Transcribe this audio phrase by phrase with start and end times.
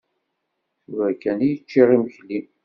[0.83, 2.39] Tura kan i ččiɣ imekli.